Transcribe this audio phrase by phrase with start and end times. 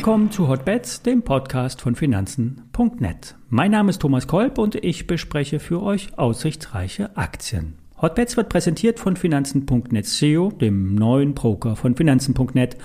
[0.00, 3.36] willkommen zu Hotbets, dem Podcast von Finanzen.net.
[3.50, 7.74] Mein Name ist Thomas Kolb und ich bespreche für euch aussichtsreiche Aktien.
[8.00, 12.78] Hotbets wird präsentiert von Finanzen.net SEO, dem neuen Broker von Finanzen.net.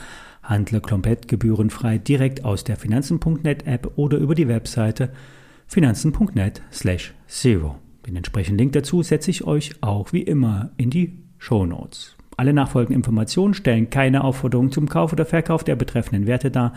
[0.43, 5.13] Handle komplett gebührenfrei direkt aus der Finanzen.net App oder über die Webseite
[5.67, 7.77] finanzen.net slash zero.
[8.05, 12.17] Den entsprechenden Link dazu setze ich euch auch wie immer in die Show Notes.
[12.37, 16.73] Alle nachfolgenden Informationen stellen keine Aufforderung zum Kauf oder Verkauf der betreffenden Werte dar.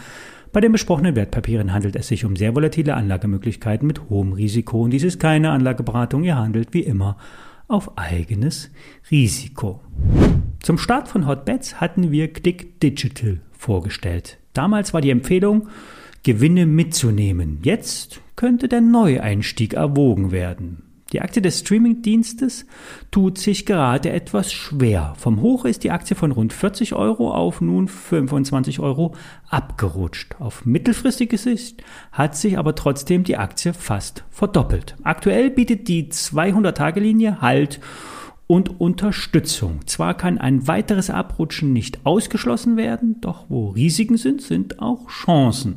[0.53, 4.91] Bei den besprochenen Wertpapieren handelt es sich um sehr volatile Anlagemöglichkeiten mit hohem Risiko und
[4.91, 6.25] dies ist keine Anlageberatung.
[6.25, 7.17] Ihr handelt wie immer
[7.67, 8.71] auf eigenes
[9.11, 9.81] Risiko.
[10.61, 14.39] Zum Start von Hotbets hatten wir Click Digital vorgestellt.
[14.55, 15.69] Damals war die Empfehlung,
[16.23, 17.59] Gewinne mitzunehmen.
[17.63, 20.88] Jetzt könnte der Neueinstieg erwogen werden.
[21.13, 22.67] Die Aktie des Streamingdienstes
[23.11, 25.15] tut sich gerade etwas schwer.
[25.17, 29.15] Vom Hoch ist die Aktie von rund 40 Euro auf nun 25 Euro
[29.49, 30.37] abgerutscht.
[30.39, 34.97] Auf mittelfristige Sicht hat sich aber trotzdem die Aktie fast verdoppelt.
[35.03, 37.81] Aktuell bietet die 200-Tage-Linie Halt
[38.49, 39.81] und Unterstützung.
[39.87, 45.77] Zwar kann ein weiteres Abrutschen nicht ausgeschlossen werden, doch wo Risiken sind, sind auch Chancen.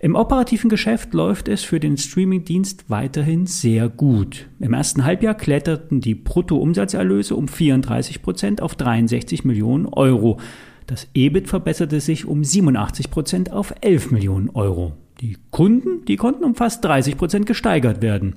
[0.00, 4.48] Im operativen Geschäft läuft es für den Streamingdienst weiterhin sehr gut.
[4.58, 10.40] Im ersten Halbjahr kletterten die Bruttoumsatzerlöse um 34 Prozent auf 63 Millionen Euro.
[10.88, 14.94] Das EBIT verbesserte sich um 87 Prozent auf 11 Millionen Euro.
[15.20, 18.34] Die Kunden, die konnten um fast 30 Prozent gesteigert werden.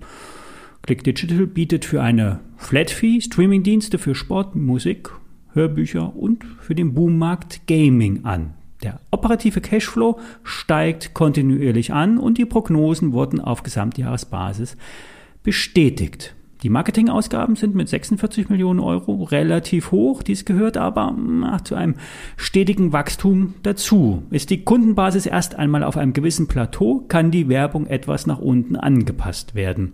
[0.86, 5.12] Click Digital bietet für eine Flat-Fee Streaming-Dienste für Sport, Musik,
[5.54, 8.54] Hörbücher und für den Boommarkt Gaming an.
[8.84, 14.76] Der operative Cashflow steigt kontinuierlich an und die Prognosen wurden auf Gesamtjahresbasis
[15.42, 16.36] bestätigt.
[16.64, 20.22] Die Marketingausgaben sind mit 46 Millionen Euro relativ hoch.
[20.22, 21.96] Dies gehört aber ach, zu einem
[22.36, 24.24] stetigen Wachstum dazu.
[24.32, 28.76] Ist die Kundenbasis erst einmal auf einem gewissen Plateau, kann die Werbung etwas nach unten
[28.76, 29.94] angepasst werden.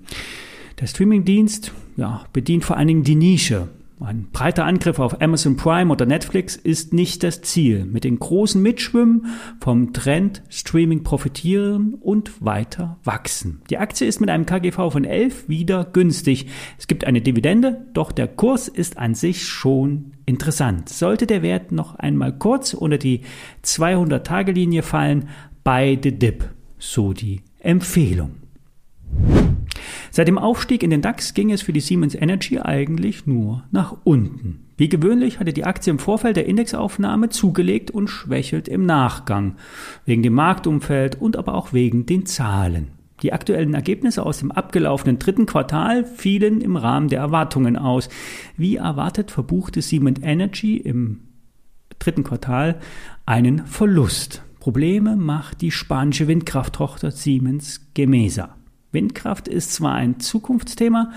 [0.79, 3.67] Der Streamingdienst ja, bedient vor allen Dingen die Nische.
[4.00, 7.84] Ein breiter Angriff auf Amazon Prime oder Netflix ist nicht das Ziel.
[7.84, 9.25] Mit den großen Mitschwimmen
[9.59, 13.62] vom Trend Streaming profitieren und weiter wachsen.
[13.69, 16.47] Die Aktie ist mit einem KGV von 11 wieder günstig.
[16.78, 20.88] Es gibt eine Dividende, doch der Kurs ist an sich schon interessant.
[20.88, 23.23] Sollte der Wert noch einmal kurz unter die
[23.66, 25.28] 200-Tage-Linie fallen,
[25.66, 26.47] bei The Dip,
[26.78, 28.49] so die Empfehlung.
[30.12, 33.96] Seit dem Aufstieg in den DAX ging es für die Siemens Energy eigentlich nur nach
[34.03, 34.66] unten.
[34.78, 39.56] Wie gewöhnlich hatte die Aktie im Vorfeld der Indexaufnahme zugelegt und schwächelt im Nachgang,
[40.06, 42.88] wegen dem Marktumfeld und aber auch wegen den Zahlen.
[43.22, 48.08] Die aktuellen Ergebnisse aus dem abgelaufenen dritten Quartal fielen im Rahmen der Erwartungen aus.
[48.56, 51.22] Wie erwartet verbuchte Siemens Energy im
[52.00, 52.80] dritten Quartal
[53.25, 54.44] einen Verlust.
[54.59, 58.56] Probleme macht die spanische Windkrafttochter Siemens Gemesa.
[58.91, 61.11] Windkraft ist zwar ein Zukunftsthema,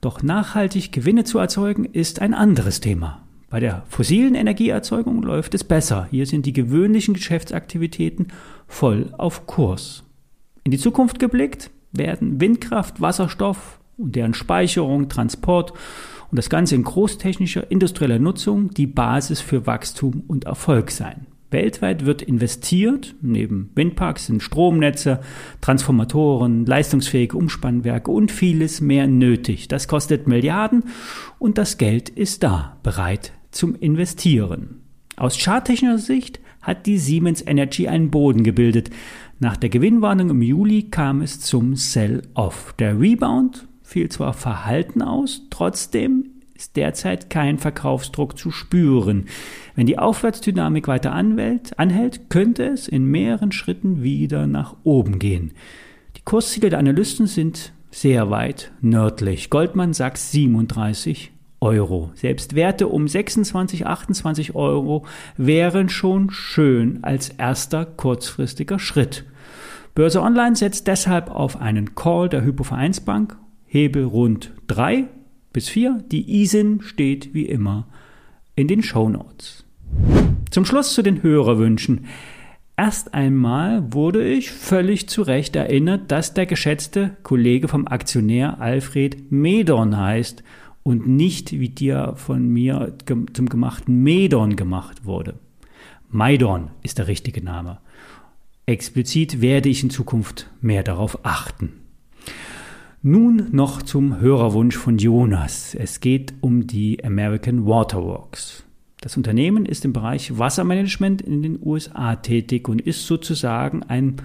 [0.00, 3.22] doch nachhaltig Gewinne zu erzeugen ist ein anderes Thema.
[3.50, 6.06] Bei der fossilen Energieerzeugung läuft es besser.
[6.10, 8.28] Hier sind die gewöhnlichen Geschäftsaktivitäten
[8.66, 10.04] voll auf Kurs.
[10.64, 15.72] In die Zukunft geblickt werden Windkraft, Wasserstoff und deren Speicherung, Transport
[16.30, 21.26] und das Ganze in großtechnischer industrieller Nutzung die Basis für Wachstum und Erfolg sein.
[21.50, 25.20] Weltweit wird investiert, neben Windparks sind Stromnetze,
[25.60, 29.68] Transformatoren, leistungsfähige Umspannwerke und vieles mehr nötig.
[29.68, 30.84] Das kostet Milliarden
[31.38, 34.82] und das Geld ist da, bereit zum Investieren.
[35.16, 38.90] Aus charttechnischer Sicht hat die Siemens Energy einen Boden gebildet.
[39.40, 42.74] Nach der Gewinnwarnung im Juli kam es zum Sell-Off.
[42.78, 46.26] Der Rebound fiel zwar verhalten aus, trotzdem
[46.58, 49.26] ist derzeit kein Verkaufsdruck zu spüren.
[49.76, 55.52] Wenn die Aufwärtsdynamik weiter anhält, könnte es in mehreren Schritten wieder nach oben gehen.
[56.16, 59.50] Die Kursziele der Analysten sind sehr weit nördlich.
[59.50, 62.10] Goldman sagt 37 Euro.
[62.14, 65.06] Selbst Werte um 26, 28 Euro
[65.36, 69.24] wären schon schön als erster kurzfristiger Schritt.
[69.94, 75.08] Börse Online setzt deshalb auf einen Call der Hypovereinsbank, Hebel rund 3
[75.52, 76.04] bis 4.
[76.10, 77.88] Die ISIN steht wie immer
[78.54, 79.64] in den Show Notes.
[80.50, 82.06] Zum Schluss zu den Hörerwünschen.
[82.76, 89.32] Erst einmal wurde ich völlig zu Recht erinnert, dass der geschätzte Kollege vom Aktionär Alfred
[89.32, 90.44] Medorn heißt
[90.84, 92.94] und nicht, wie dir von mir
[93.32, 95.34] zum gemachten Medorn gemacht wurde.
[96.08, 97.78] Maidorn ist der richtige Name.
[98.64, 101.87] Explizit werde ich in Zukunft mehr darauf achten.
[103.02, 105.76] Nun noch zum Hörerwunsch von Jonas.
[105.76, 108.64] Es geht um die American Waterworks.
[109.00, 114.16] Das Unternehmen ist im Bereich Wassermanagement in den USA tätig und ist sozusagen ein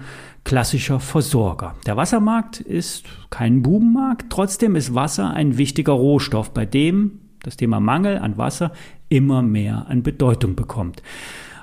[0.42, 1.76] klassischer Versorger.
[1.86, 7.78] Der Wassermarkt ist kein Bubenmarkt, trotzdem ist Wasser ein wichtiger Rohstoff, bei dem das Thema
[7.78, 8.72] Mangel an Wasser
[9.08, 11.00] immer mehr an Bedeutung bekommt.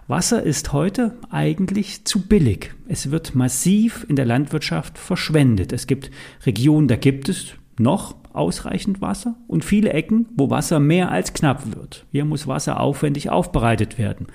[0.08, 2.74] Wasser ist heute eigentlich zu billig.
[2.88, 5.72] Es wird massiv in der Landwirtschaft verschwendet.
[5.72, 6.12] Es gibt
[6.46, 11.76] Regionen, da gibt es noch ausreichend Wasser und viele Ecken, wo Wasser mehr als knapp
[11.76, 12.06] wird.
[12.12, 14.28] Hier muss Wasser aufwendig aufbereitet werden.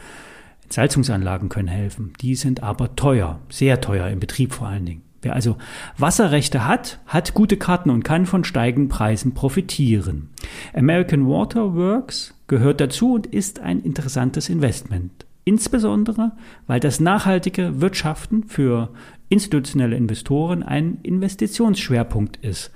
[0.65, 5.03] Entsalzungsanlagen können helfen, die sind aber teuer, sehr teuer im Betrieb vor allen Dingen.
[5.23, 5.57] Wer also
[5.97, 10.31] Wasserrechte hat, hat gute Karten und kann von steigenden Preisen profitieren.
[10.75, 15.26] American Water Works gehört dazu und ist ein interessantes Investment.
[15.49, 16.33] Insbesondere,
[16.67, 18.93] weil das nachhaltige Wirtschaften für
[19.29, 22.73] institutionelle Investoren ein Investitionsschwerpunkt ist.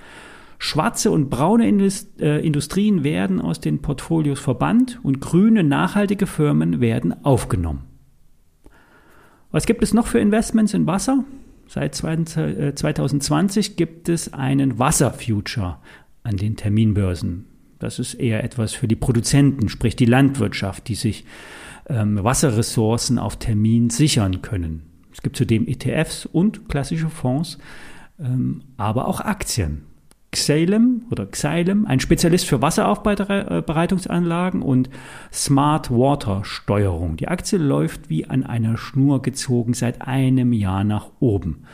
[0.61, 7.25] Schwarze und braune äh, Industrien werden aus den Portfolios verbannt und grüne, nachhaltige Firmen werden
[7.25, 7.87] aufgenommen.
[9.50, 11.25] Was gibt es noch für Investments in Wasser?
[11.66, 15.78] Seit 2020 äh, gibt es einen Wasserfuture
[16.23, 17.46] an den Terminbörsen.
[17.81, 21.25] Das ist eher etwas für die Produzenten, sprich die Landwirtschaft, die sich
[21.90, 24.82] ähm, Wasserressourcen auf Termin sichern können.
[25.12, 27.58] Es gibt zudem ETFs und klassische Fonds,
[28.19, 29.82] ähm, aber auch Aktien.
[30.32, 34.88] Xylem oder Xylem, ein Spezialist für Wasseraufbereitungsanlagen und
[35.32, 37.16] Smart Water Steuerung.
[37.16, 41.64] Die Aktie läuft wie an einer Schnur gezogen seit einem Jahr nach oben.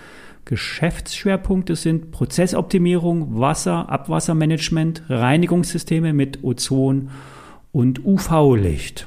[0.46, 7.10] Geschäftsschwerpunkte sind Prozessoptimierung, Wasser, Abwassermanagement, Reinigungssysteme mit Ozon
[7.72, 9.06] und UV-Licht.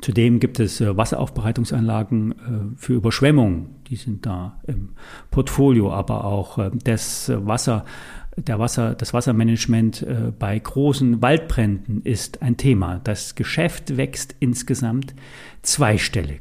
[0.00, 2.34] Zudem gibt es äh, Wasseraufbereitungsanlagen äh,
[2.76, 3.76] für Überschwemmung.
[3.88, 4.90] Die sind da im
[5.30, 7.84] Portfolio, aber auch äh, das Wasser
[8.36, 10.06] der Wasser, das Wassermanagement
[10.38, 13.00] bei großen Waldbränden ist ein Thema.
[13.02, 15.14] Das Geschäft wächst insgesamt
[15.62, 16.40] zweistellig.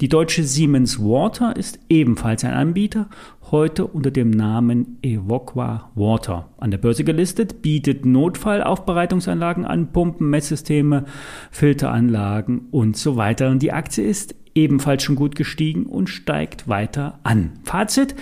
[0.00, 3.10] Die deutsche Siemens Water ist ebenfalls ein Anbieter,
[3.50, 6.48] heute unter dem Namen Evoqua Water.
[6.56, 11.04] An der Börse gelistet, bietet Notfallaufbereitungsanlagen an, Pumpen, Messsysteme,
[11.50, 13.50] Filteranlagen und so weiter.
[13.50, 17.52] Und die Aktie ist ebenfalls schon gut gestiegen und steigt weiter an.
[17.64, 18.14] Fazit,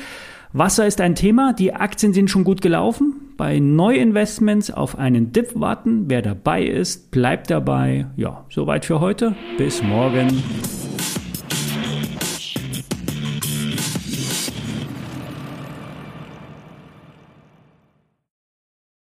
[0.52, 3.14] Wasser ist ein Thema, die Aktien sind schon gut gelaufen.
[3.36, 6.06] Bei Neuinvestments auf einen Dip warten.
[6.08, 8.06] Wer dabei ist, bleibt dabei.
[8.16, 9.36] Ja, soweit für heute.
[9.58, 10.42] Bis morgen.